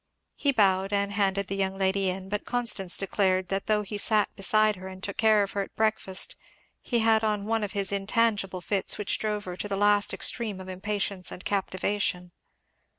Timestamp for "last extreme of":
9.77-10.67